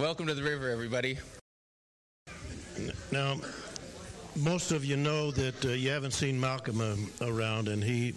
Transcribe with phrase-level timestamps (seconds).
[0.00, 1.18] Welcome to the river, everybody.
[3.12, 3.36] Now,
[4.34, 8.14] most of you know that uh, you haven't seen Malcolm uh, around, and he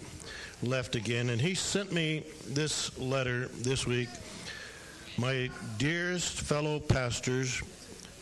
[0.62, 1.28] left again.
[1.28, 4.08] And he sent me this letter this week.
[5.18, 7.60] My dearest fellow pastors,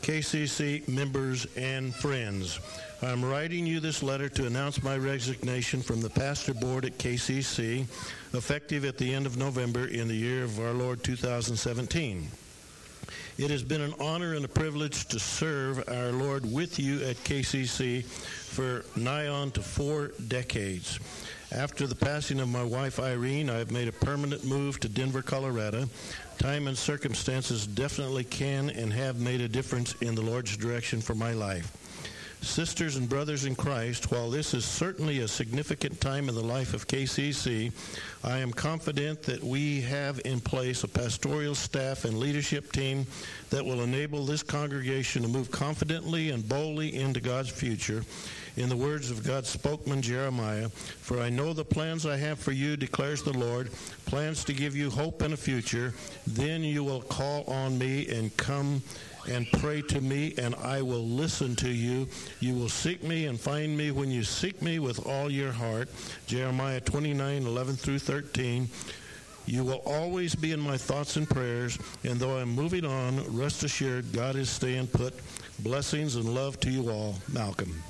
[0.01, 2.59] KCC members, and friends,
[3.01, 7.83] I'm writing you this letter to announce my resignation from the pastor board at KCC,
[8.35, 12.27] effective at the end of November in the year of our Lord 2017.
[13.39, 17.17] It has been an honor and a privilege to serve our Lord with you at
[17.25, 20.99] KCC for nigh on to four decades.
[21.51, 25.23] After the passing of my wife Irene, I have made a permanent move to Denver,
[25.23, 25.89] Colorado.
[26.39, 31.15] Time and circumstances definitely can and have made a difference in the Lord's direction for
[31.15, 31.71] my life.
[32.43, 36.75] Sisters and brothers in Christ, while this is certainly a significant time in the life
[36.75, 37.71] of KCC,
[38.25, 43.07] I am confident that we have in place a pastoral staff and leadership team
[43.51, 48.05] that will enable this congregation to move confidently and boldly into God's future.
[48.57, 52.53] In the words of God's spokesman Jeremiah, For I know the plans I have for
[52.53, 53.71] you, declares the Lord,
[54.05, 55.95] plans to give you hope and a future.
[56.27, 58.83] Then you will call on me and come
[59.31, 62.09] and pray to me, and I will listen to you.
[62.41, 65.89] You will seek me and find me when you seek me with all your heart.
[66.27, 68.69] Jeremiah 29, 11 through 13.
[69.47, 73.65] You will always be in my thoughts and prayers, and though I'm moving on, rest
[73.65, 75.15] assured God is staying put.
[75.59, 77.17] Blessings and love to you all.
[77.33, 77.83] Malcolm.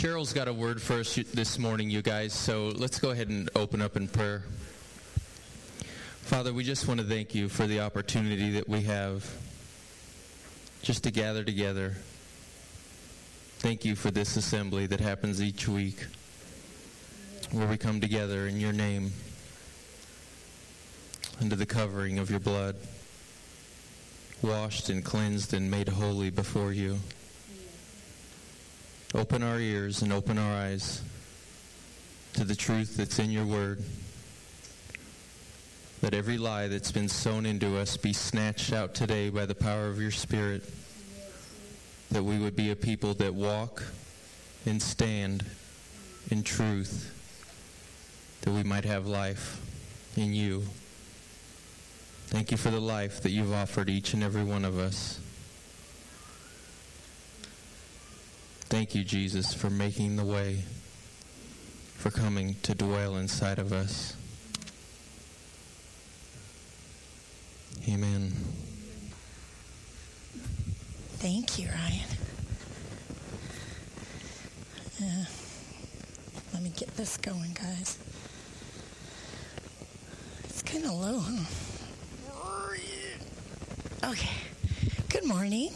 [0.00, 3.50] Cheryl's got a word for us this morning, you guys, so let's go ahead and
[3.54, 4.44] open up in prayer.
[6.22, 9.30] Father, we just want to thank you for the opportunity that we have
[10.80, 11.96] just to gather together.
[13.58, 16.06] Thank you for this assembly that happens each week
[17.50, 19.12] where we come together in your name
[21.42, 22.74] under the covering of your blood,
[24.40, 27.00] washed and cleansed and made holy before you.
[29.12, 31.02] Open our ears and open our eyes
[32.34, 33.82] to the truth that's in your word.
[36.00, 39.88] Let every lie that's been sown into us be snatched out today by the power
[39.88, 40.62] of your Spirit.
[42.12, 43.82] That we would be a people that walk
[44.64, 45.44] and stand
[46.30, 47.12] in truth.
[48.42, 49.60] That we might have life
[50.16, 50.62] in you.
[52.28, 55.18] Thank you for the life that you've offered each and every one of us.
[58.70, 60.62] Thank you, Jesus, for making the way,
[61.96, 64.14] for coming to dwell inside of us.
[67.88, 68.30] Amen.
[71.18, 72.08] Thank you, Ryan.
[75.02, 75.24] Uh,
[76.54, 77.98] let me get this going, guys.
[80.44, 81.44] It's kind of low, huh?
[84.10, 84.36] Okay.
[85.08, 85.72] Good morning.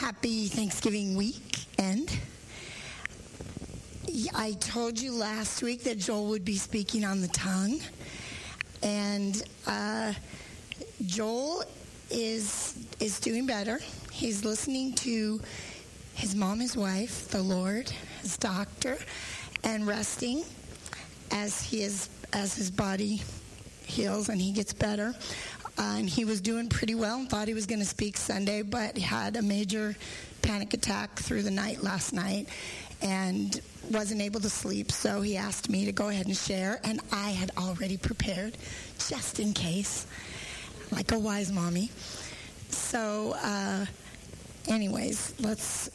[0.00, 2.18] Happy Thanksgiving weekend.
[4.34, 7.82] I told you last week that Joel would be speaking on the tongue.
[8.82, 10.14] And uh,
[11.04, 11.64] Joel
[12.10, 13.78] is is doing better.
[14.10, 15.38] He's listening to
[16.14, 17.90] his mom, his wife, the Lord,
[18.22, 18.96] his doctor,
[19.64, 20.44] and resting
[21.30, 23.20] as he is as his body
[23.84, 25.14] heals and he gets better.
[25.80, 28.60] Uh, and he was doing pretty well and thought he was going to speak Sunday,
[28.60, 29.96] but had a major
[30.42, 32.50] panic attack through the night last night
[33.00, 34.92] and wasn't able to sleep.
[34.92, 38.58] So he asked me to go ahead and share, and I had already prepared
[39.08, 40.06] just in case,
[40.92, 41.90] like a wise mommy.
[42.68, 43.86] So, uh,
[44.68, 45.88] anyways, let's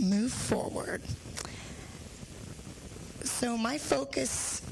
[0.00, 1.00] move forward.
[3.22, 4.62] So, my focus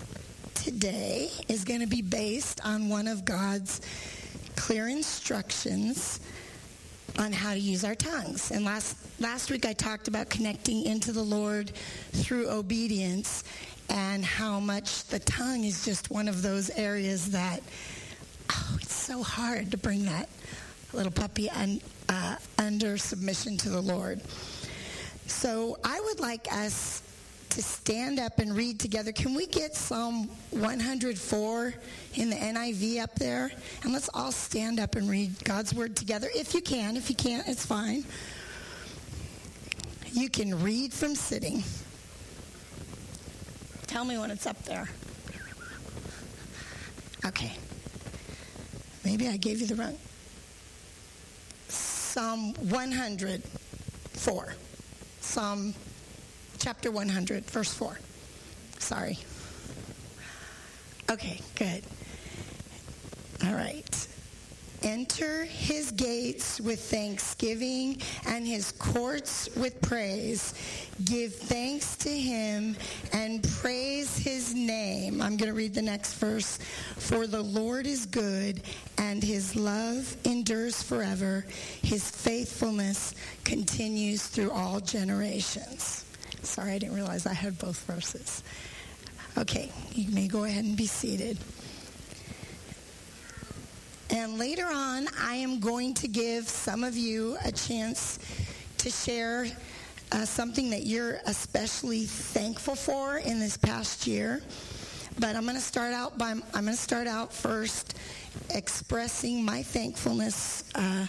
[0.54, 3.80] today is going to be based on one of God's
[4.60, 6.20] clear instructions
[7.18, 8.50] on how to use our tongues.
[8.50, 11.72] And last last week I talked about connecting into the Lord
[12.12, 13.42] through obedience
[13.88, 17.62] and how much the tongue is just one of those areas that
[18.50, 20.28] oh, it's so hard to bring that
[20.92, 21.80] little puppy un,
[22.10, 24.20] uh, under submission to the Lord.
[25.26, 27.02] So I would like us
[27.50, 29.12] to stand up and read together.
[29.12, 31.74] Can we get Psalm 104
[32.14, 33.50] in the NIV up there?
[33.82, 36.28] And let's all stand up and read God's word together.
[36.34, 36.96] If you can.
[36.96, 38.04] If you can't, it's fine.
[40.12, 41.62] You can read from sitting.
[43.86, 44.88] Tell me when it's up there.
[47.26, 47.52] Okay.
[49.04, 49.98] Maybe I gave you the wrong.
[51.68, 54.54] Psalm 104.
[55.20, 55.74] Psalm
[56.60, 57.98] chapter 100, verse 4.
[58.78, 59.18] Sorry.
[61.10, 61.82] Okay, good.
[63.44, 64.06] All right.
[64.82, 70.54] Enter his gates with thanksgiving and his courts with praise.
[71.04, 72.76] Give thanks to him
[73.12, 75.20] and praise his name.
[75.20, 76.58] I'm going to read the next verse.
[76.96, 78.62] For the Lord is good
[78.96, 81.44] and his love endures forever.
[81.82, 83.14] His faithfulness
[83.44, 86.04] continues through all generations.
[86.42, 88.42] Sorry, I didn't realize I had both verses.
[89.38, 91.38] Okay, you may go ahead and be seated.
[94.10, 98.18] And later on, I am going to give some of you a chance
[98.78, 99.46] to share
[100.10, 104.42] uh, something that you're especially thankful for in this past year.
[105.18, 107.96] But I'm going to start out by I'm going to start out first
[108.50, 111.06] expressing my thankfulness uh,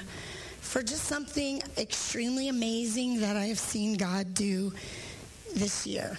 [0.60, 4.74] for just something extremely amazing that I have seen God do
[5.56, 6.18] this year.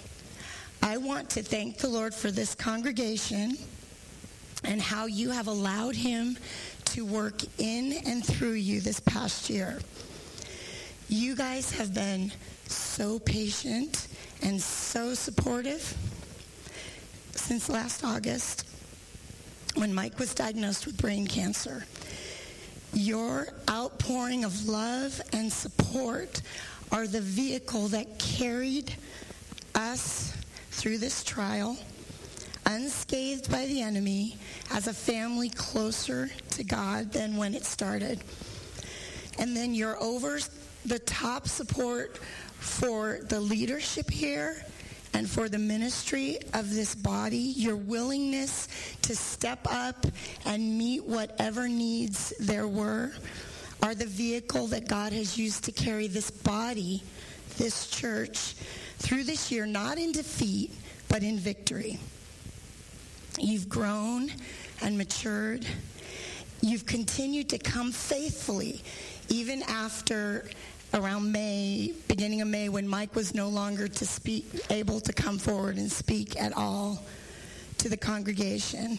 [0.81, 3.57] I want to thank the Lord for this congregation
[4.63, 6.37] and how you have allowed him
[6.85, 9.79] to work in and through you this past year.
[11.09, 12.31] You guys have been
[12.67, 14.07] so patient
[14.41, 15.97] and so supportive
[17.31, 18.65] since last August
[19.75, 21.85] when Mike was diagnosed with brain cancer.
[22.93, 26.41] Your outpouring of love and support
[26.91, 28.93] are the vehicle that carried
[29.75, 30.35] us
[30.71, 31.77] through this trial
[32.65, 34.37] unscathed by the enemy
[34.71, 38.21] as a family closer to God than when it started.
[39.39, 40.39] And then your over
[40.85, 42.17] the top support
[42.59, 44.63] for the leadership here
[45.13, 48.67] and for the ministry of this body, your willingness
[49.03, 50.05] to step up
[50.45, 53.11] and meet whatever needs there were
[53.83, 57.03] are the vehicle that God has used to carry this body,
[57.57, 58.55] this church,
[59.03, 60.71] through this year, not in defeat,
[61.09, 61.99] but in victory.
[63.37, 64.31] You've grown
[64.81, 65.65] and matured.
[66.61, 68.81] You've continued to come faithfully,
[69.27, 70.49] even after
[70.93, 75.37] around May, beginning of May, when Mike was no longer to speak, able to come
[75.37, 77.03] forward and speak at all
[77.79, 78.97] to the congregation.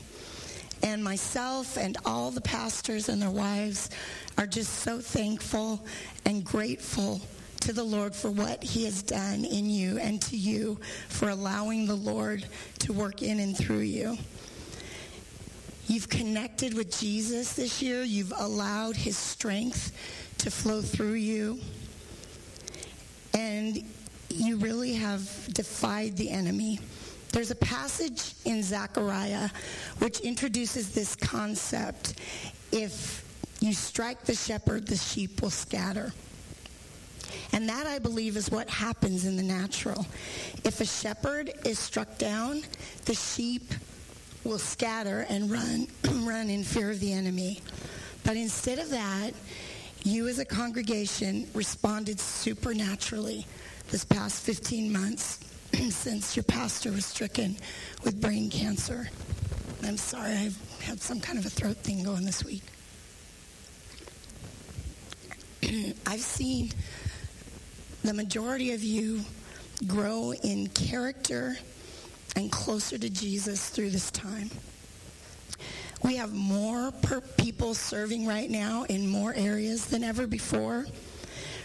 [0.82, 3.88] And myself and all the pastors and their wives
[4.36, 5.82] are just so thankful
[6.26, 7.22] and grateful
[7.64, 10.78] to the Lord for what he has done in you and to you
[11.08, 12.44] for allowing the Lord
[12.80, 14.18] to work in and through you.
[15.86, 18.02] You've connected with Jesus this year.
[18.02, 19.92] You've allowed his strength
[20.38, 21.58] to flow through you.
[23.32, 23.82] And
[24.28, 25.22] you really have
[25.54, 26.80] defied the enemy.
[27.32, 29.48] There's a passage in Zechariah
[30.00, 32.20] which introduces this concept.
[32.72, 33.24] If
[33.60, 36.12] you strike the shepherd, the sheep will scatter.
[37.52, 40.06] And that, I believe, is what happens in the natural.
[40.64, 42.62] If a shepherd is struck down,
[43.04, 43.72] the sheep
[44.44, 45.86] will scatter and run,
[46.26, 47.60] run in fear of the enemy.
[48.24, 49.32] But instead of that,
[50.02, 53.46] you as a congregation responded supernaturally
[53.88, 55.40] this past 15 months
[55.90, 57.56] since your pastor was stricken
[58.04, 59.08] with brain cancer.
[59.82, 62.62] I'm sorry, I've had some kind of a throat thing going this week.
[66.06, 66.70] I've seen
[68.04, 69.22] the majority of you
[69.86, 71.56] grow in character
[72.36, 74.50] and closer to Jesus through this time.
[76.02, 76.92] We have more
[77.38, 80.84] people serving right now in more areas than ever before.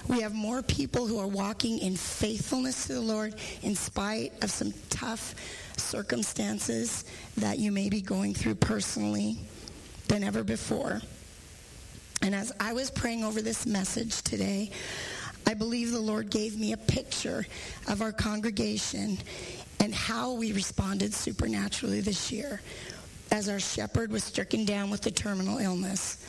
[0.08, 4.50] We have more people who are walking in faithfulness to the Lord in spite of
[4.50, 5.36] some tough
[5.76, 7.04] circumstances
[7.36, 9.40] that you may be going through personally
[10.08, 11.02] than ever before.
[12.22, 14.72] And as I was praying over this message today,
[15.46, 17.46] I believe the Lord gave me a picture
[17.88, 19.18] of our congregation
[19.80, 22.62] and how we responded supernaturally this year
[23.32, 26.26] as our shepherd was stricken down with a terminal illness.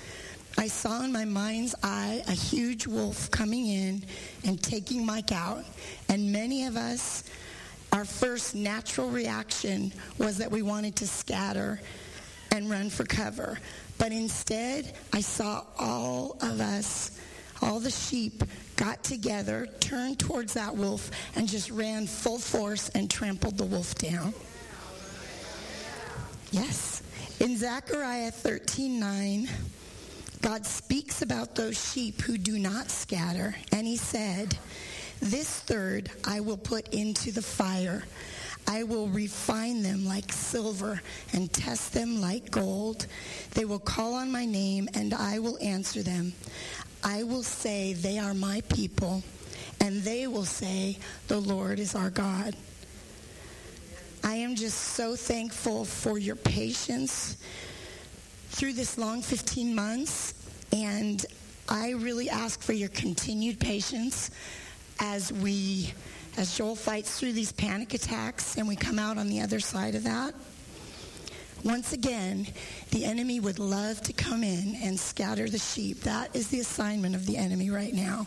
[0.59, 4.05] I saw in my mind's eye a huge wolf coming in
[4.45, 5.65] and taking Mike out.
[6.09, 7.25] And many of us,
[7.93, 11.81] our first natural reaction was that we wanted to scatter
[12.53, 13.59] and run for cover.
[13.99, 17.19] But instead, I saw all of us
[17.63, 18.43] all the sheep
[18.77, 23.95] got together, turned towards that wolf, and just ran full force and trampled the wolf
[23.97, 24.33] down.
[26.51, 27.03] Yes.
[27.39, 29.49] In Zechariah 13:9,
[30.43, 34.59] God speaks about those sheep who do not scatter, and he said,
[35.21, 38.05] "This third I will put into the fire.
[38.67, 41.03] I will refine them like silver
[41.33, 43.07] and test them like gold.
[43.53, 46.35] They will call on my name, and I will answer them.
[47.03, 49.23] I will say, They are my people,
[49.81, 52.55] and they will say, The Lord is our God.
[54.23, 57.39] I am just so thankful for your patience
[58.51, 60.35] through this long 15 months.
[60.73, 61.25] And
[61.69, 64.31] I really ask for your continued patience
[65.01, 65.93] as we,
[66.37, 69.95] as Joel fights through these panic attacks and we come out on the other side
[69.95, 70.35] of that.
[71.65, 72.47] Once again,
[72.91, 76.01] the enemy would love to come in and scatter the sheep.
[76.01, 78.27] That is the assignment of the enemy right now.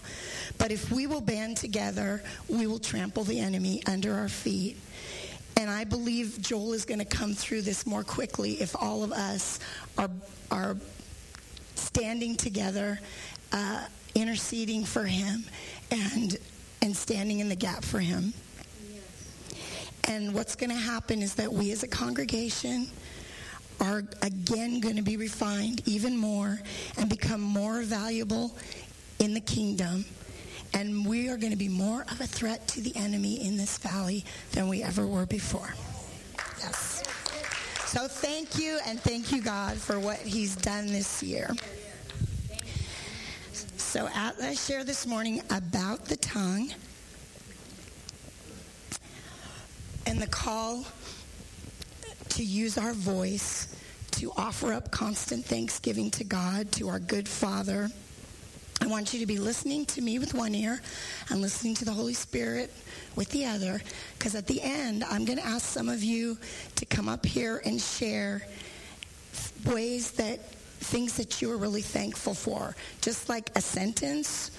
[0.59, 4.77] But if we will band together, we will trample the enemy under our feet.
[5.57, 9.11] And I believe Joel is going to come through this more quickly if all of
[9.11, 9.59] us
[9.97, 10.09] are,
[10.51, 10.77] are
[11.75, 12.99] standing together,
[13.51, 15.43] uh, interceding for him,
[15.91, 16.37] and,
[16.81, 18.33] and standing in the gap for him.
[20.05, 22.87] And what's going to happen is that we as a congregation,
[23.83, 26.59] are again going to be refined even more
[26.97, 28.55] and become more valuable
[29.19, 30.05] in the kingdom.
[30.73, 33.77] And we are going to be more of a threat to the enemy in this
[33.77, 35.73] valley than we ever were before.
[36.59, 37.03] Yes.
[37.85, 41.51] So thank you, and thank you, God, for what He's done this year.
[43.77, 46.71] So, as I share this morning about the tongue
[50.07, 50.85] and the call
[52.29, 53.72] to use our voice
[54.23, 57.89] to offer up constant thanksgiving to God, to our good Father.
[58.79, 60.81] I want you to be listening to me with one ear
[61.29, 62.71] and listening to the Holy Spirit
[63.17, 63.81] with the other,
[64.17, 66.37] because at the end, I'm going to ask some of you
[66.75, 68.47] to come up here and share
[69.65, 70.39] ways that
[70.79, 74.51] things that you are really thankful for, just like a sentence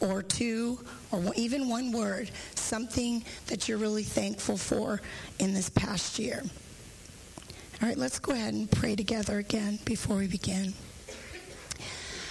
[0.00, 0.80] or two
[1.12, 5.00] or even one word, something that you're really thankful for
[5.38, 6.42] in this past year.
[7.82, 10.70] All right, let's go ahead and pray together again before we begin.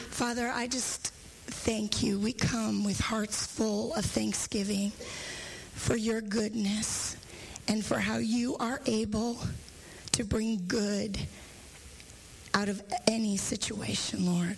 [0.10, 1.08] Father, I just
[1.48, 2.18] thank you.
[2.18, 4.94] We come with hearts full of thanksgiving
[5.74, 7.18] for your goodness
[7.68, 9.40] and for how you are able
[10.14, 11.20] to bring good
[12.54, 14.56] out of any situation, Lord.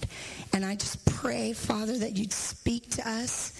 [0.54, 3.60] And I just pray, Father, that you'd speak to us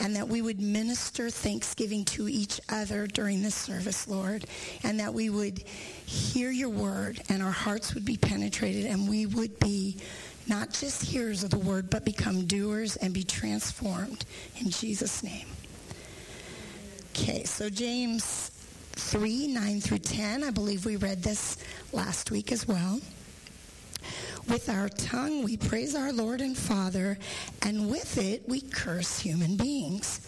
[0.00, 4.44] and that we would minister thanksgiving to each other during this service, Lord,
[4.82, 9.26] and that we would hear your word and our hearts would be penetrated and we
[9.26, 9.96] would be
[10.48, 14.24] not just hearers of the word, but become doers and be transformed
[14.60, 15.46] in Jesus' name.
[17.10, 18.50] Okay, so James
[18.92, 21.58] 3 9 through 10, I believe we read this
[21.92, 23.00] last week as well.
[24.48, 27.16] With our tongue, we praise our Lord and Father,
[27.62, 30.26] and with it, we curse human beings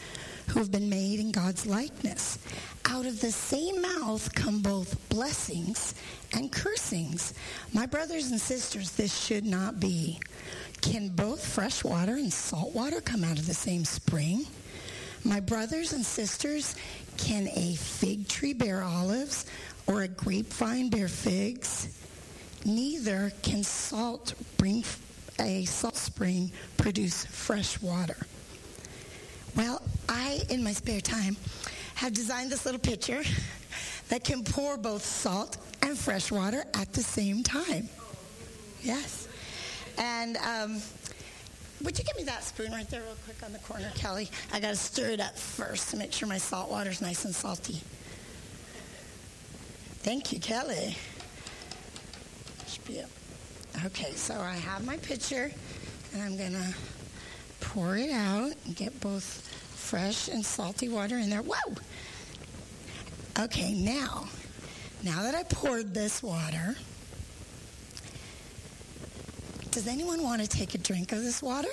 [0.49, 2.38] who have been made in God's likeness.
[2.87, 5.94] Out of the same mouth come both blessings
[6.33, 7.35] and cursings.
[7.73, 10.21] My brothers and sisters, this should not be.
[10.80, 14.47] Can both fresh water and salt water come out of the same spring?
[15.25, 16.76] My brothers and sisters,
[17.16, 19.47] can a fig tree bear olives
[19.87, 21.88] or a grapevine bear figs?
[22.64, 24.85] Neither can salt bring
[25.40, 28.16] a salt spring produce fresh water.
[29.56, 31.37] Well, I, in my spare time,
[31.94, 33.23] have designed this little pitcher
[34.09, 37.88] that can pour both salt and fresh water at the same time.
[38.83, 39.28] Yes.
[39.97, 40.80] And um,
[41.83, 44.30] would you give me that spoon right there, real quick, on the corner, Kelly?
[44.52, 47.35] I got to stir it up first to make sure my salt water's nice and
[47.35, 47.80] salty.
[50.02, 50.97] Thank you, Kelly.
[52.88, 53.06] Yeah.
[53.86, 55.50] Okay, so I have my pitcher,
[56.12, 56.74] and I'm going to
[57.60, 61.42] pour it out and get both fresh and salty water in there.
[61.42, 61.74] Whoa!
[63.38, 64.26] Okay, now,
[65.02, 66.76] now that I poured this water,
[69.70, 71.70] does anyone want to take a drink of this water?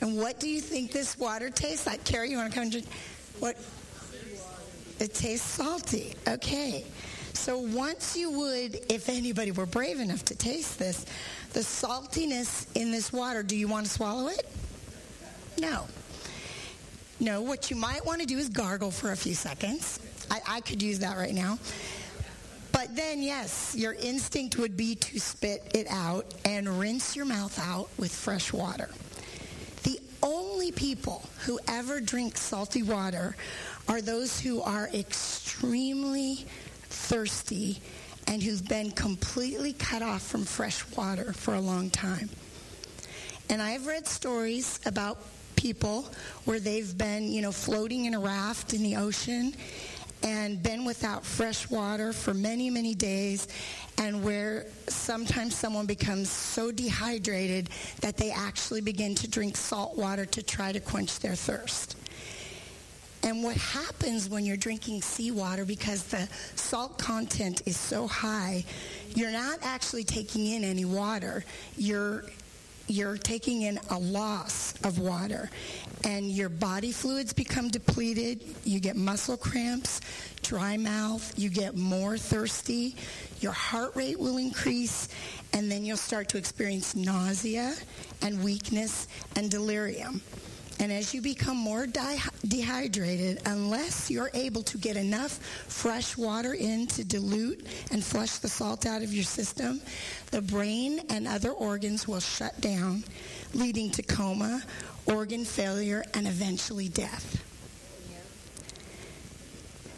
[0.00, 2.04] And what do you think this water tastes like?
[2.04, 2.86] Carrie, you want to come and drink?
[3.40, 3.56] What?
[4.98, 6.14] It tastes salty.
[6.28, 6.84] Okay.
[7.34, 11.06] So once you would, if anybody were brave enough to taste this,
[11.52, 14.48] the saltiness in this water, do you want to swallow it?
[15.58, 15.86] No.
[17.18, 20.00] No, what you might want to do is gargle for a few seconds.
[20.30, 21.58] I, I could use that right now.
[22.72, 27.58] But then, yes, your instinct would be to spit it out and rinse your mouth
[27.58, 28.88] out with fresh water.
[29.82, 33.36] The only people who ever drink salty water
[33.88, 36.46] are those who are extremely
[36.90, 37.80] thirsty
[38.26, 42.28] and who've been completely cut off from fresh water for a long time.
[43.48, 45.18] And I've read stories about
[45.56, 46.08] people
[46.44, 49.54] where they've been, you know, floating in a raft in the ocean
[50.22, 53.48] and been without fresh water for many, many days,
[53.98, 57.70] and where sometimes someone becomes so dehydrated
[58.00, 61.96] that they actually begin to drink salt water to try to quench their thirst.
[63.22, 68.64] And what happens when you're drinking seawater, because the salt content is so high,
[69.14, 71.44] you're not actually taking in any water.
[71.76, 72.24] You're
[72.90, 75.48] you're taking in a loss of water.
[76.02, 78.42] And your body fluids become depleted.
[78.64, 80.00] You get muscle cramps
[80.42, 81.38] dry mouth.
[81.38, 82.96] You get more thirsty.
[83.40, 85.08] Your heart rate will increase.
[85.52, 87.76] And then you'll start to experience nausea
[88.22, 90.20] and weakness and delirium
[90.80, 92.18] and as you become more di-
[92.48, 95.32] dehydrated, unless you're able to get enough
[95.68, 99.82] fresh water in to dilute and flush the salt out of your system,
[100.30, 103.04] the brain and other organs will shut down,
[103.52, 104.62] leading to coma,
[105.04, 107.44] organ failure, and eventually death.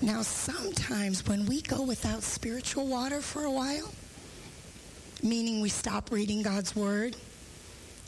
[0.01, 3.93] Now, sometimes when we go without spiritual water for a while,
[5.23, 7.15] meaning we stop reading God's Word,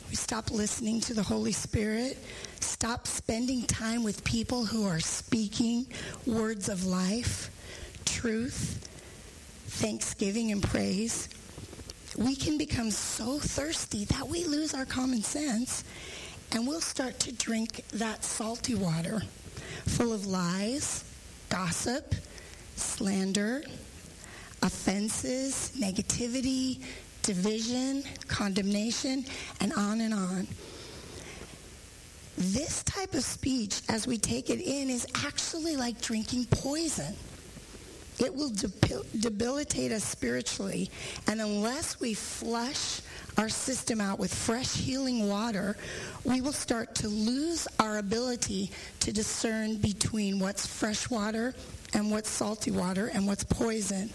[0.09, 2.17] we stop listening to the Holy Spirit,
[2.65, 5.85] stop spending time with people who are speaking
[6.25, 7.49] words of life,
[8.05, 8.87] truth,
[9.67, 11.29] thanksgiving, and praise.
[12.17, 15.83] We can become so thirsty that we lose our common sense
[16.51, 19.21] and we'll start to drink that salty water
[19.85, 21.03] full of lies,
[21.49, 22.15] gossip,
[22.75, 23.63] slander,
[24.63, 26.81] offenses, negativity,
[27.21, 29.25] division, condemnation,
[29.59, 30.47] and on and on.
[32.37, 37.15] This type of speech, as we take it in, is actually like drinking poison.
[38.19, 38.51] It will
[39.19, 40.89] debilitate us spiritually.
[41.27, 43.01] And unless we flush
[43.37, 45.75] our system out with fresh healing water,
[46.23, 51.53] we will start to lose our ability to discern between what's fresh water
[51.93, 54.09] and what's salty water and what's poison.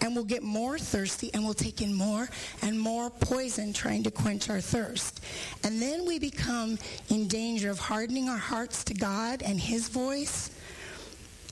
[0.00, 2.28] And we'll get more thirsty and we'll take in more
[2.62, 5.22] and more poison trying to quench our thirst.
[5.64, 10.50] And then we become in danger of hardening our hearts to God and His voice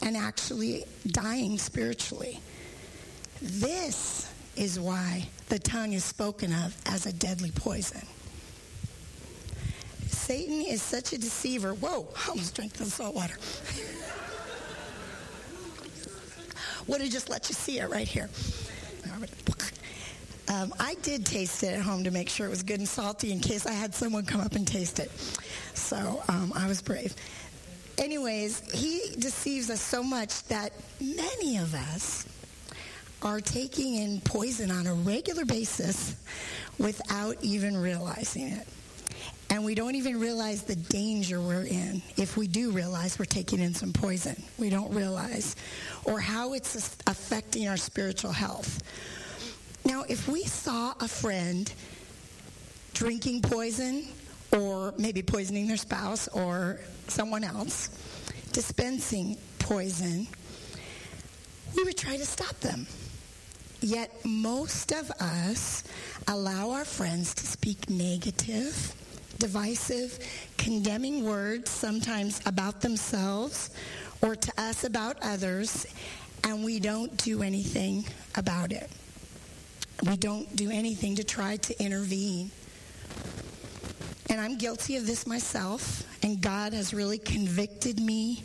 [0.03, 2.41] and actually dying spiritually.
[3.41, 8.07] This is why the tongue is spoken of as a deadly poison.
[10.09, 11.75] Satan is such a deceiver.
[11.75, 13.37] Whoa, I almost drank the salt water.
[16.87, 18.29] Would have just let you see it right here.
[20.49, 23.33] Um, I did taste it at home to make sure it was good and salty
[23.33, 25.11] in case I had someone come up and taste it.
[25.73, 27.14] So um, I was brave.
[27.97, 32.27] Anyways, he deceives us so much that many of us
[33.23, 36.16] are taking in poison on a regular basis
[36.79, 38.66] without even realizing it.
[39.50, 42.02] And we don't even realize the danger we're in.
[42.16, 45.54] If we do realize we're taking in some poison, we don't realize.
[46.04, 48.83] Or how it's affecting our spiritual health.
[49.85, 51.72] Now, if we saw a friend
[52.94, 54.07] drinking poison,
[54.52, 57.90] or maybe poisoning their spouse or someone else,
[58.52, 60.26] dispensing poison,
[61.76, 62.87] we would try to stop them.
[63.80, 65.85] Yet most of us
[66.28, 68.94] allow our friends to speak negative,
[69.38, 70.18] divisive,
[70.57, 73.70] condemning words, sometimes about themselves
[74.23, 75.87] or to us about others,
[76.44, 78.05] and we don't do anything
[78.37, 78.88] about it.
[80.07, 82.51] We don't do anything to try to intervene.
[84.31, 88.42] And I'm guilty of this myself, and God has really convicted me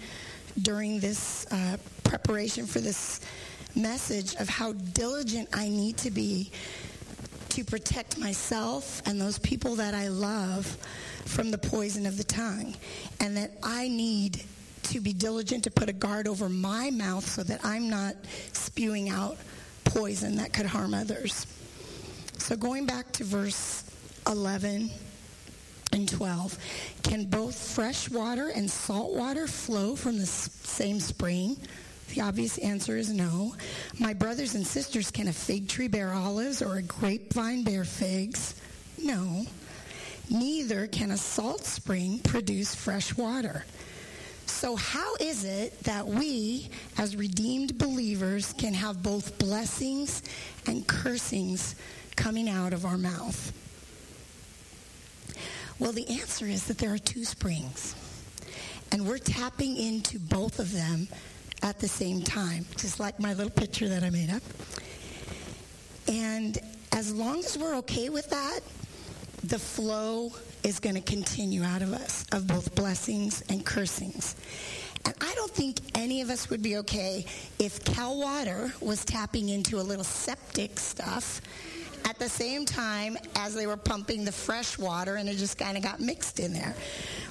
[0.62, 3.22] during this uh, preparation for this
[3.76, 6.52] message of how diligent I need to be
[7.60, 10.66] to protect myself and those people that I love
[11.26, 12.74] from the poison of the tongue.
[13.20, 14.42] And that I need
[14.84, 18.16] to be diligent to put a guard over my mouth so that I'm not
[18.54, 19.38] spewing out
[19.84, 21.48] poison that could harm others.
[22.38, 23.84] So going back to verse
[24.26, 24.90] 11
[25.92, 26.58] and 12,
[27.04, 31.58] can both fresh water and salt water flow from the same spring?
[32.14, 33.56] The obvious answer is no.
[34.00, 38.56] My brothers and sisters, can a fig tree bear olives or a grapevine bear figs?
[39.02, 39.46] No.
[40.30, 43.66] Neither can a salt spring produce fresh water.
[44.46, 50.24] So, how is it that we, as redeemed believers, can have both blessings
[50.66, 51.76] and cursings
[52.16, 53.54] coming out of our mouth?
[55.78, 57.96] Well, the answer is that there are two springs,
[58.92, 61.08] and we're tapping into both of them
[61.62, 64.44] at the same time, just like my little picture that I made up.
[66.08, 66.58] And
[66.94, 68.62] as long as we're okay with that,
[69.44, 70.32] the flow
[70.64, 74.36] is going to continue out of us of both blessings and cursings.
[75.06, 77.26] And I don't think any of us would be okay
[77.58, 81.42] if Cal Water was tapping into a little septic stuff
[82.06, 85.78] at the same time as they were pumping the fresh water and it just kind
[85.78, 86.76] of got mixed in there.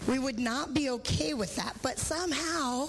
[0.06, 1.74] We would not be okay with that.
[1.82, 2.88] But somehow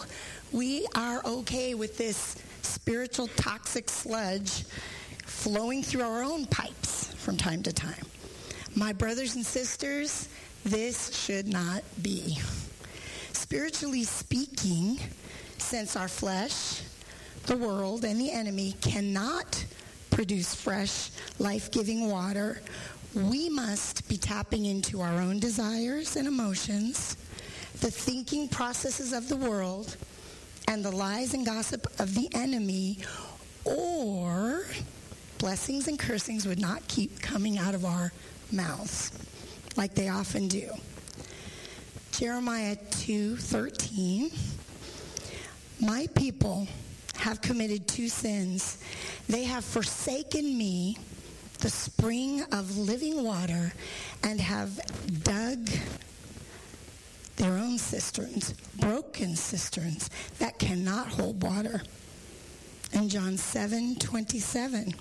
[0.51, 4.63] we are okay with this spiritual toxic sludge
[5.25, 8.03] flowing through our own pipes from time to time.
[8.75, 10.27] My brothers and sisters,
[10.63, 12.37] this should not be.
[13.33, 14.99] Spiritually speaking,
[15.57, 16.81] since our flesh,
[17.45, 19.63] the world, and the enemy cannot
[20.09, 22.61] produce fresh, life giving water,
[23.15, 27.17] we must be tapping into our own desires and emotions,
[27.81, 29.95] the thinking processes of the world,
[30.69, 32.99] and the lies and gossip of the enemy,
[33.65, 34.65] or
[35.39, 38.13] blessings and cursings would not keep coming out of our
[38.51, 39.11] mouths
[39.75, 40.69] like they often do.
[42.11, 44.31] Jeremiah 2:13
[45.79, 46.67] My people
[47.15, 48.77] have committed two sins.
[49.27, 50.97] They have forsaken me,
[51.59, 53.73] the spring of living water,
[54.21, 54.79] and have
[55.23, 55.67] dug
[57.39, 61.81] their own cisterns, broken cisterns that cannot hold water.
[62.91, 64.93] In John 7:27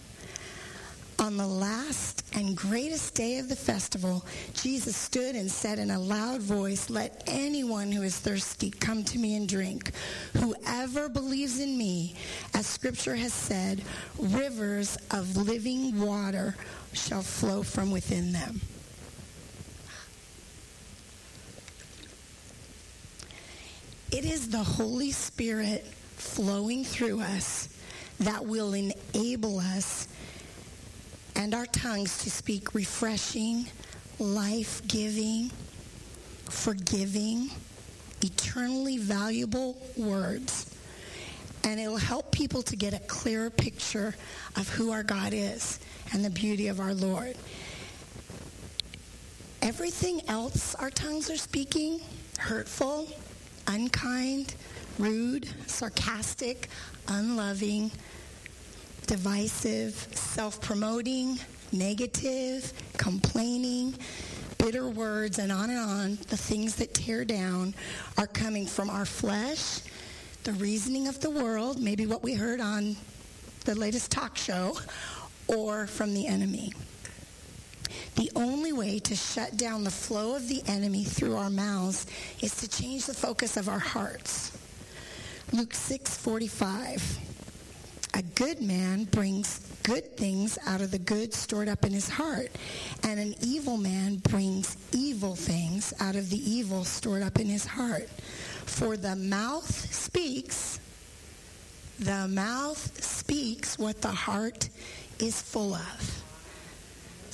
[1.18, 4.24] on the last and greatest day of the festival,
[4.54, 9.18] Jesus stood and said in a loud voice, Let anyone who is thirsty come to
[9.18, 9.90] me and drink.
[10.34, 12.14] Whoever believes in me,
[12.54, 13.82] as scripture has said,
[14.16, 16.54] rivers of living water
[16.92, 18.60] shall flow from within them.
[24.10, 25.84] It is the Holy Spirit
[26.16, 27.68] flowing through us
[28.20, 30.08] that will enable us
[31.36, 33.66] and our tongues to speak refreshing,
[34.18, 35.50] life giving,
[36.48, 37.50] forgiving,
[38.22, 40.74] eternally valuable words.
[41.64, 44.14] And it'll help people to get a clearer picture
[44.56, 45.80] of who our God is
[46.14, 47.36] and the beauty of our Lord.
[49.60, 52.00] Everything else our tongues are speaking,
[52.38, 53.06] hurtful,
[53.68, 54.54] unkind,
[54.98, 56.68] rude, sarcastic,
[57.06, 57.90] unloving,
[59.06, 61.38] divisive, self promoting,
[61.72, 63.94] negative, complaining,
[64.58, 67.74] bitter words, and on and on, the things that tear down
[68.16, 69.80] are coming from our flesh,
[70.44, 72.96] the reasoning of the world, maybe what we heard on
[73.64, 74.76] the latest talk show,
[75.46, 76.72] or from the enemy.
[78.16, 82.06] The only way to shut down the flow of the enemy through our mouths
[82.40, 84.52] is to change the focus of our hearts.
[85.52, 87.18] Luke 6:45
[88.18, 92.50] a good man brings good things out of the good stored up in his heart,
[93.04, 97.64] and an evil man brings evil things out of the evil stored up in his
[97.64, 98.08] heart.
[98.66, 100.80] For the mouth speaks,
[102.00, 104.68] the mouth speaks what the heart
[105.20, 106.17] is full of.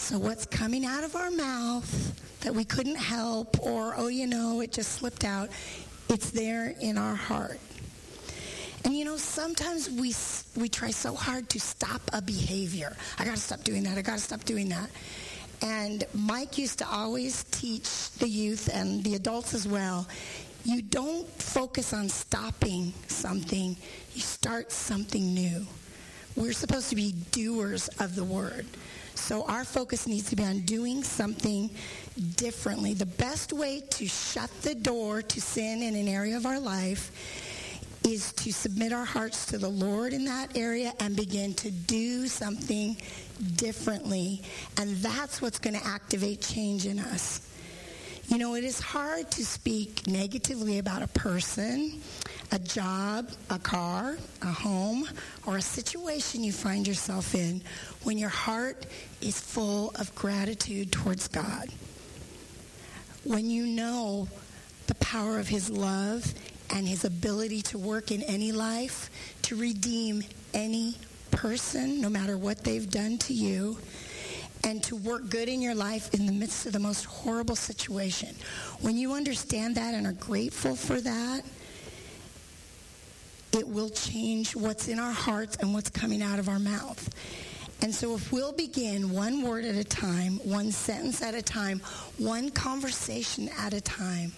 [0.05, 4.61] So, what's coming out of our mouth that we couldn't help, or, oh, you know,
[4.61, 5.49] it just slipped out,
[6.11, 7.59] it's there in our heart.
[8.85, 10.14] And you know, sometimes we
[10.61, 12.95] we try so hard to stop a behavior.
[13.19, 13.97] I got to stop doing that.
[13.97, 14.90] I got to stop doing that.
[15.62, 20.07] And Mike used to always teach the youth and the adults as well.
[20.67, 23.75] You don't focus on stopping something.
[24.12, 25.67] You start something new.
[26.37, 28.67] We're supposed to be doers of the word.
[29.14, 31.70] So our focus needs to be on doing something
[32.37, 32.94] differently.
[32.94, 37.11] The best way to shut the door to sin in an area of our life
[38.07, 42.27] is to submit our hearts to the Lord in that area and begin to do
[42.27, 42.96] something
[43.57, 44.42] differently.
[44.79, 47.48] And that's what's going to activate change in us.
[48.29, 52.00] You know, it is hard to speak negatively about a person,
[52.52, 55.09] a job, a car, a home,
[55.46, 57.62] or a situation you find yourself in
[58.02, 58.87] when your heart
[59.20, 61.68] is full of gratitude towards God.
[63.24, 64.28] When you know
[64.87, 66.35] the power of His love
[66.74, 69.11] and his ability to work in any life,
[69.42, 70.96] to redeem any
[71.30, 73.78] person, no matter what they've done to you,
[74.64, 78.35] and to work good in your life in the midst of the most horrible situation.
[78.80, 81.42] When you understand that and are grateful for that,
[83.55, 87.09] it will change what's in our hearts and what's coming out of our mouth.
[87.83, 91.81] And so, if we'll begin one word at a time, one sentence at a time,
[92.19, 94.33] one conversation at a time,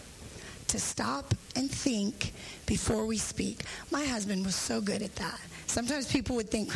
[0.68, 2.32] to stop and think
[2.66, 3.62] before we speak.
[3.90, 5.40] My husband was so good at that.
[5.66, 6.72] Sometimes people would think,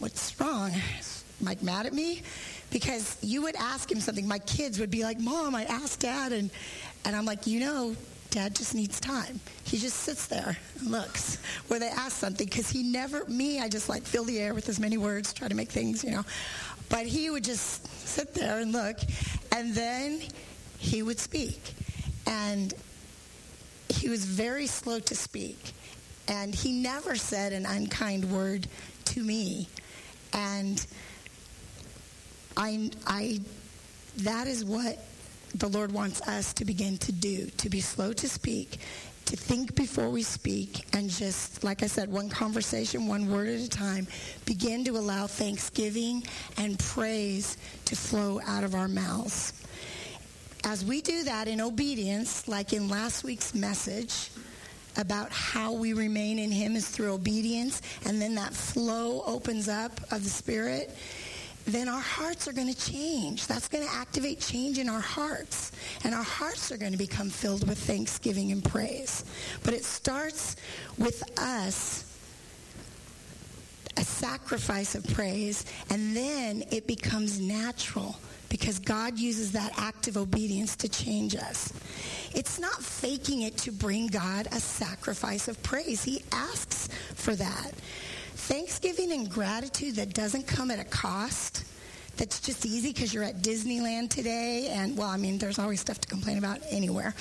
[0.00, 0.72] What's wrong?
[1.40, 2.22] Mike mad at me?
[2.70, 4.26] Because you would ask him something.
[4.26, 6.32] My kids would be like, Mom, I asked dad.
[6.32, 6.50] And,
[7.04, 7.96] and I'm like, You know,
[8.32, 9.38] Dad just needs time.
[9.64, 11.36] He just sits there and looks
[11.68, 14.70] where they ask something because he never, me, I just like fill the air with
[14.70, 16.24] as many words, try to make things, you know.
[16.88, 18.96] But he would just sit there and look,
[19.54, 20.22] and then
[20.78, 21.74] he would speak.
[22.26, 22.72] And
[23.90, 25.72] he was very slow to speak.
[26.26, 28.66] And he never said an unkind word
[29.06, 29.68] to me.
[30.32, 30.84] And
[32.56, 33.40] I, I,
[34.18, 34.98] that is what
[35.54, 38.78] the Lord wants us to begin to do, to be slow to speak,
[39.26, 43.60] to think before we speak, and just, like I said, one conversation, one word at
[43.60, 44.06] a time,
[44.44, 46.24] begin to allow thanksgiving
[46.58, 49.52] and praise to flow out of our mouths.
[50.64, 54.30] As we do that in obedience, like in last week's message,
[54.96, 60.00] about how we remain in him is through obedience and then that flow opens up
[60.12, 60.94] of the spirit
[61.64, 63.46] then our hearts are going to change.
[63.46, 65.72] That's going to activate change in our hearts.
[66.04, 69.24] And our hearts are going to become filled with thanksgiving and praise.
[69.62, 70.56] But it starts
[70.98, 72.04] with us
[73.96, 78.16] a sacrifice of praise, and then it becomes natural
[78.48, 81.72] because God uses that act of obedience to change us.
[82.34, 86.02] It's not faking it to bring God a sacrifice of praise.
[86.04, 87.72] He asks for that.
[88.34, 91.64] Thanksgiving and gratitude that doesn't come at a cost,
[92.16, 96.00] that's just easy because you're at Disneyland today, and well, I mean, there's always stuff
[96.00, 97.14] to complain about anywhere.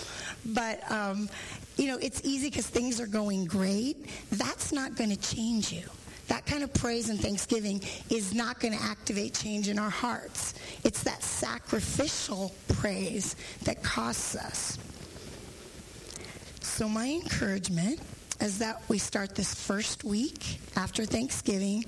[0.45, 1.29] But, um,
[1.77, 3.97] you know, it's easy because things are going great.
[4.31, 5.83] That's not going to change you.
[6.27, 10.53] That kind of praise and thanksgiving is not going to activate change in our hearts.
[10.83, 14.77] It's that sacrificial praise that costs us.
[16.61, 17.99] So, my encouragement
[18.41, 21.85] is that we start this first week after Thanksgiving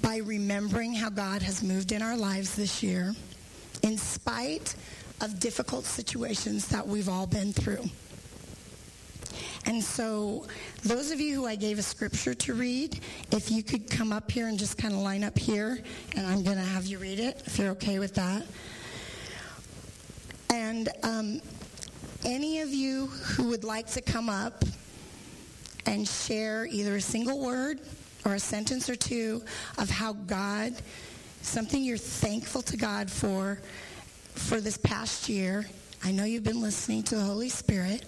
[0.00, 3.14] by remembering how God has moved in our lives this year
[3.82, 4.76] in spite
[5.20, 7.84] of difficult situations that we've all been through.
[9.64, 10.46] And so,
[10.84, 12.98] those of you who I gave a scripture to read,
[13.30, 15.78] if you could come up here and just kind of line up here,
[16.16, 18.44] and I'm going to have you read it, if you're okay with that.
[20.50, 21.40] And um,
[22.24, 24.64] any of you who would like to come up
[25.86, 27.80] and share either a single word
[28.24, 29.42] or a sentence or two
[29.78, 30.72] of how God,
[31.42, 33.60] something you're thankful to God for,
[34.34, 35.66] for this past year.
[36.04, 38.04] I know you've been listening to the Holy Spirit,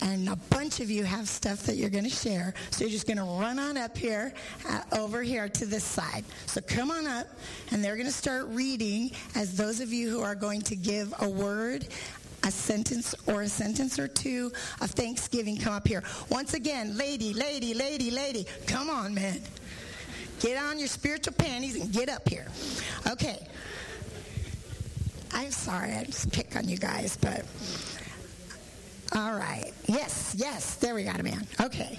[0.00, 2.54] and a bunch of you have stuff that you're going to share.
[2.70, 4.34] So you're just going to run on up here,
[4.68, 6.24] uh, over here to this side.
[6.46, 7.28] So come on up,
[7.70, 11.14] and they're going to start reading as those of you who are going to give
[11.20, 11.86] a word
[12.44, 16.02] a sentence or a sentence or two of thanksgiving come up here.
[16.30, 19.40] Once again, lady, lady, lady, lady, come on, man.
[20.40, 22.48] Get on your spiritual panties and get up here.
[23.08, 23.46] Okay.
[25.32, 27.44] I'm sorry, I just pick on you guys, but
[29.14, 29.72] all right.
[29.86, 31.46] Yes, yes, there we got a man.
[31.60, 31.98] Okay.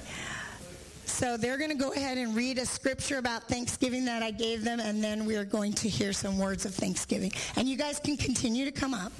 [1.05, 4.63] So they're going to go ahead and read a scripture about Thanksgiving that I gave
[4.63, 7.31] them, and then we are going to hear some words of Thanksgiving.
[7.55, 9.11] And you guys can continue to come up.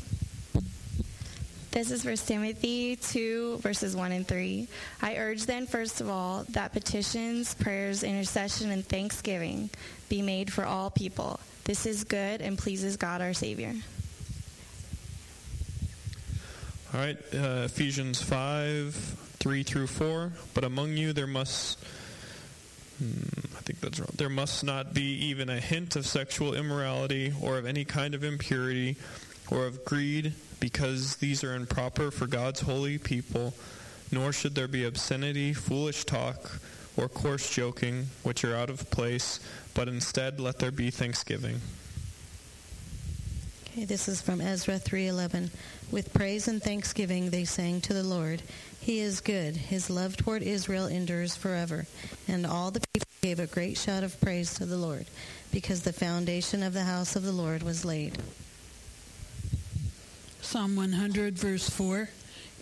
[1.74, 4.68] This is 1 Timothy 2, verses 1 and 3.
[5.02, 9.72] I urge then, first of all, that petitions, prayers, intercession, and thanksgiving
[10.08, 11.40] be made for all people.
[11.64, 13.74] This is good and pleases God our Savior.
[16.94, 20.32] All right, uh, Ephesians 5, 3 through 4.
[20.54, 21.80] But among you there must,
[23.00, 23.14] hmm,
[23.58, 24.14] I think that's wrong.
[24.16, 28.24] There must not be even a hint of sexual immorality or of any kind of
[28.24, 28.96] impurity
[29.50, 33.54] or of greed, because these are improper for God's holy people.
[34.14, 36.62] Nor should there be obscenity, foolish talk,
[36.96, 39.42] or coarse joking, which are out of place,
[39.74, 41.60] but instead let there be thanksgiving.
[43.68, 45.52] Okay, this is from Ezra 3:11.
[45.92, 48.42] With praise and thanksgiving they sang to the Lord.
[48.80, 49.58] He is good.
[49.58, 51.88] His love toward Israel endures forever.
[52.26, 55.08] And all the people gave a great shout of praise to the Lord,
[55.52, 58.18] because the foundation of the house of the Lord was laid.
[60.44, 62.10] Psalm 100, verse 4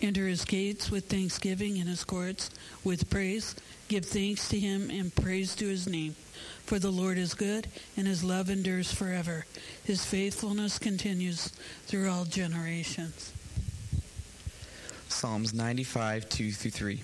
[0.00, 2.48] Enter his gates with thanksgiving and his courts
[2.84, 3.56] with praise.
[3.88, 6.14] Give thanks to him and praise to his name.
[6.64, 7.66] For the Lord is good,
[7.96, 9.44] and his love endures forever.
[9.84, 11.48] His faithfulness continues
[11.86, 13.32] through all generations.
[15.08, 17.00] Psalms 95, 2 through 3.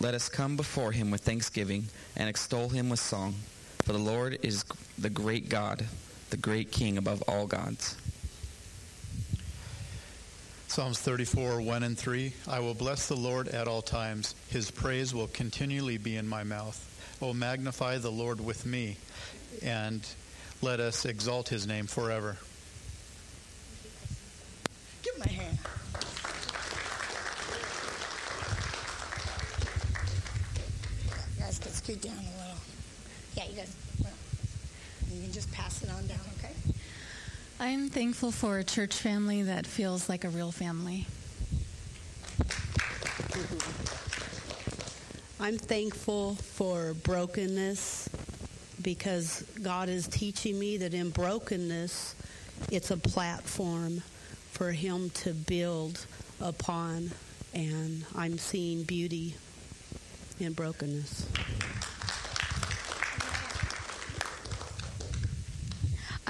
[0.00, 3.34] Let us come before him with thanksgiving and extol him with song.
[3.82, 4.64] For the Lord is
[4.98, 5.84] the great God,
[6.30, 7.96] the great King above all gods.
[10.72, 12.32] Psalms 34, 1 and 3.
[12.48, 14.34] I will bless the Lord at all times.
[14.48, 16.80] His praise will continually be in my mouth.
[17.20, 18.96] Oh, magnify the Lord with me,
[19.62, 20.00] and
[20.62, 22.38] let us exalt his name forever.
[25.02, 25.58] Give my hand.
[31.88, 32.56] it down a little.
[33.36, 33.76] Yeah, you guys.
[34.02, 34.12] Well,
[35.12, 36.54] you can just pass it on down, okay?
[37.60, 41.06] I'm thankful for a church family that feels like a real family.
[45.38, 48.08] I'm thankful for brokenness
[48.80, 52.14] because God is teaching me that in brokenness,
[52.70, 54.02] it's a platform
[54.52, 56.06] for Him to build
[56.40, 57.10] upon,
[57.52, 59.34] and I'm seeing beauty
[60.40, 61.26] in brokenness.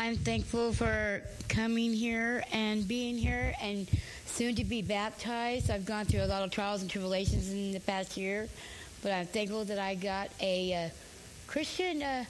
[0.03, 3.89] I'm thankful for coming here and being here and
[4.27, 5.71] soon to be baptized.
[5.71, 8.49] I've gone through a lot of trials and tribulations in the past year,
[9.01, 10.89] but I'm thankful that I got a uh,
[11.47, 12.25] Christian, uh,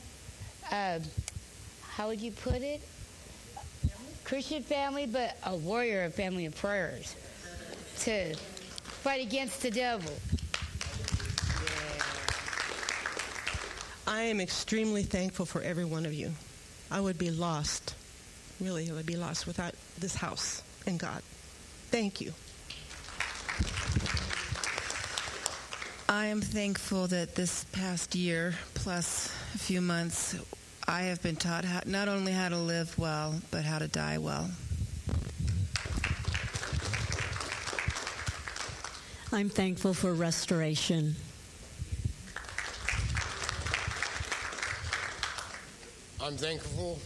[0.71, 0.99] uh,
[1.89, 2.83] how would you put it?
[4.25, 7.17] Christian family, but a warrior, family of prayers
[8.01, 10.13] to fight against the devil.
[14.07, 16.33] I am extremely thankful for every one of you.
[16.93, 17.95] I would be lost,
[18.61, 21.23] really, I would be lost without this house and God.
[21.91, 22.35] Thank you.
[26.07, 30.37] I am thankful that this past year plus a few months,
[30.87, 34.19] I have been taught how, not only how to live well, but how to die
[34.19, 34.51] well.
[39.33, 41.17] I'm thankful for restoration.
[46.23, 47.01] I'm thankful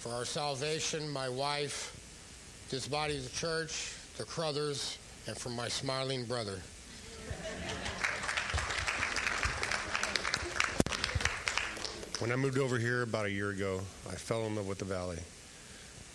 [0.00, 1.96] for our salvation, my wife,
[2.68, 6.58] this body of the church, the Crothers, and for my smiling brother.
[12.18, 14.84] When I moved over here about a year ago, I fell in love with the
[14.84, 15.20] valley.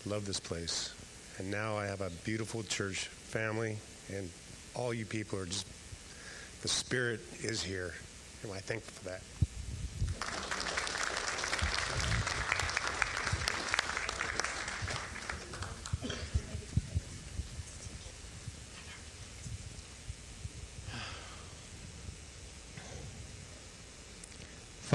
[0.06, 0.94] Love this place.
[1.38, 3.78] And now I have a beautiful church family,
[4.14, 4.30] and
[4.74, 5.66] all you people are just,
[6.62, 7.94] the Spirit is here.
[8.44, 9.22] And I thankful for that.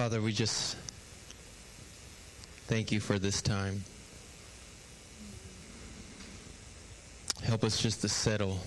[0.01, 0.79] Father, we just
[2.69, 3.85] thank you for this time.
[7.43, 8.61] Help us just to settle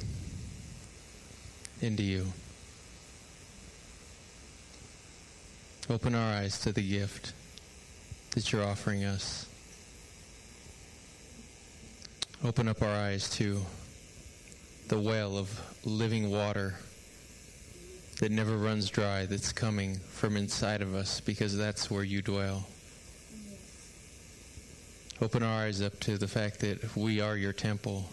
[1.82, 2.28] into you.
[5.90, 7.34] Open our eyes to the gift
[8.36, 9.48] that you're offering us.
[12.44, 13.60] Open up our eyes to
[14.88, 15.50] the well of
[15.84, 16.76] living water
[18.20, 22.68] that never runs dry, that's coming from inside of us because that's where you dwell.
[25.22, 28.10] Open our eyes up to the fact that we are your temple.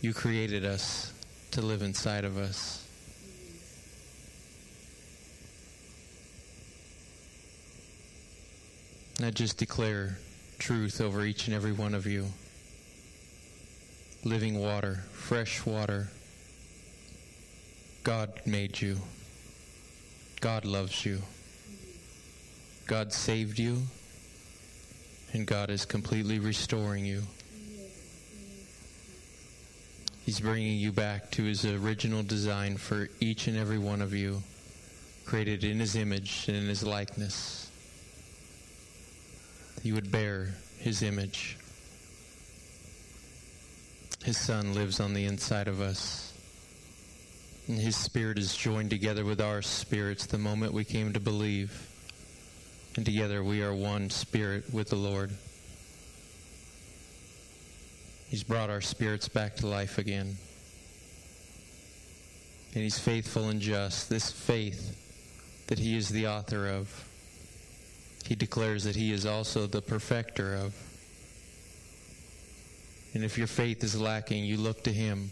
[0.00, 1.12] You created us
[1.52, 2.86] to live inside of us.
[9.16, 10.18] And I just declare
[10.58, 12.26] truth over each and every one of you.
[14.24, 16.08] Living water, fresh water.
[18.02, 18.98] God made you.
[20.40, 21.20] God loves you.
[22.86, 23.78] God saved you.
[25.32, 27.22] And God is completely restoring you.
[30.24, 34.42] He's bringing you back to his original design for each and every one of you,
[35.24, 37.70] created in his image and in his likeness.
[39.82, 41.56] You would bear his image.
[44.24, 46.31] His son lives on the inside of us.
[47.68, 51.88] And his spirit is joined together with our spirits the moment we came to believe.
[52.96, 55.30] And together we are one spirit with the Lord.
[58.28, 60.36] He's brought our spirits back to life again.
[62.74, 64.08] And he's faithful and just.
[64.08, 67.08] This faith that he is the author of,
[68.24, 70.74] he declares that he is also the perfecter of.
[73.14, 75.30] And if your faith is lacking, you look to him.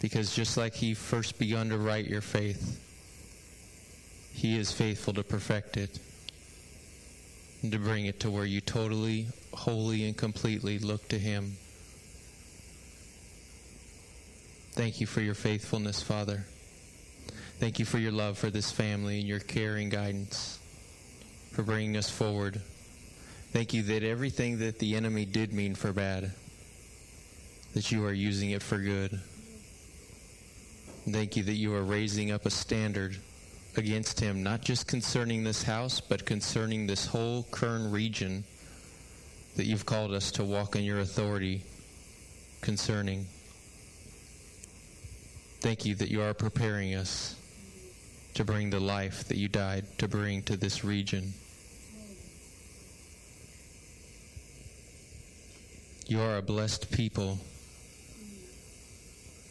[0.00, 2.80] Because just like he first begun to write your faith,
[4.32, 5.98] he is faithful to perfect it
[7.62, 11.56] and to bring it to where you totally, wholly, and completely look to him.
[14.72, 16.44] Thank you for your faithfulness, Father.
[17.58, 20.58] Thank you for your love for this family and your care and guidance,
[21.52, 22.60] for bringing us forward.
[23.52, 26.32] Thank you that everything that the enemy did mean for bad,
[27.72, 29.18] that you are using it for good.
[31.08, 33.16] Thank you that you are raising up a standard
[33.76, 38.42] against him, not just concerning this house, but concerning this whole Kern region
[39.54, 41.62] that you've called us to walk in your authority
[42.60, 43.26] concerning.
[45.60, 47.36] Thank you that you are preparing us
[48.34, 51.32] to bring the life that you died to bring to this region.
[56.08, 57.38] You are a blessed people.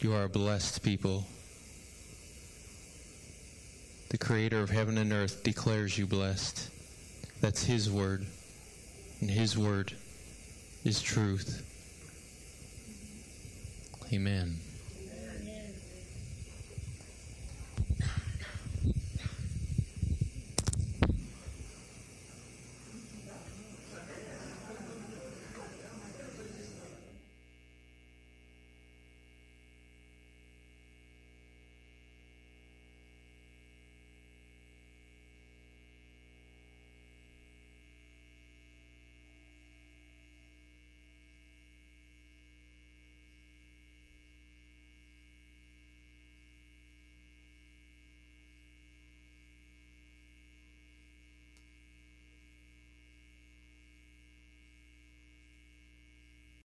[0.00, 1.26] You are a blessed people.
[4.08, 6.70] The Creator of heaven and earth declares you blessed.
[7.40, 8.24] That's His word.
[9.20, 9.92] And His word
[10.84, 11.62] is truth.
[14.12, 14.60] Amen.